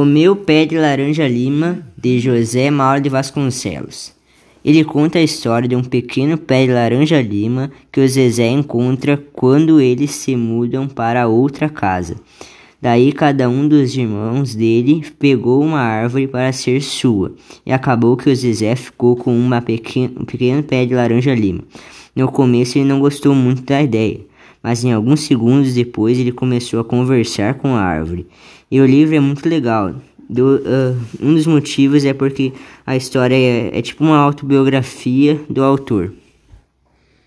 O 0.00 0.04
Meu 0.04 0.36
Pé 0.36 0.64
de 0.64 0.78
Laranja 0.78 1.26
Lima, 1.26 1.84
de 2.00 2.20
José 2.20 2.70
Mauro 2.70 3.00
de 3.00 3.08
Vasconcelos. 3.08 4.14
Ele 4.64 4.84
conta 4.84 5.18
a 5.18 5.22
história 5.22 5.68
de 5.68 5.74
um 5.74 5.82
pequeno 5.82 6.38
pé 6.38 6.66
de 6.66 6.72
laranja 6.72 7.20
lima 7.20 7.68
que 7.90 8.00
o 8.00 8.06
Zezé 8.06 8.46
encontra 8.46 9.20
quando 9.32 9.80
eles 9.80 10.12
se 10.12 10.36
mudam 10.36 10.86
para 10.86 11.26
outra 11.26 11.68
casa. 11.68 12.14
Daí 12.80 13.10
cada 13.10 13.48
um 13.48 13.66
dos 13.66 13.96
irmãos 13.96 14.54
dele 14.54 15.04
pegou 15.18 15.64
uma 15.64 15.80
árvore 15.80 16.28
para 16.28 16.52
ser 16.52 16.80
sua, 16.80 17.34
e 17.66 17.72
acabou 17.72 18.16
que 18.16 18.30
o 18.30 18.36
Zezé 18.36 18.76
ficou 18.76 19.16
com 19.16 19.36
uma 19.36 19.58
um 19.58 20.24
pequeno 20.24 20.62
pé 20.62 20.86
de 20.86 20.94
laranja 20.94 21.34
lima. 21.34 21.64
No 22.14 22.30
começo 22.30 22.78
ele 22.78 22.86
não 22.86 23.00
gostou 23.00 23.34
muito 23.34 23.64
da 23.64 23.82
ideia, 23.82 24.20
mas 24.62 24.84
em 24.84 24.92
alguns 24.92 25.20
segundos 25.20 25.74
depois 25.74 26.18
ele 26.18 26.32
começou 26.32 26.80
a 26.80 26.84
conversar 26.84 27.54
com 27.54 27.74
a 27.74 27.80
árvore. 27.80 28.26
E 28.70 28.80
o 28.80 28.86
livro 28.86 29.14
é 29.14 29.20
muito 29.20 29.48
legal. 29.48 29.94
Do, 30.28 30.56
uh, 30.56 30.96
um 31.22 31.34
dos 31.34 31.46
motivos 31.46 32.04
é 32.04 32.12
porque 32.12 32.52
a 32.86 32.96
história 32.96 33.34
é, 33.34 33.78
é 33.78 33.80
tipo 33.80 34.04
uma 34.04 34.18
autobiografia 34.18 35.40
do 35.48 35.62
autor. 35.62 36.12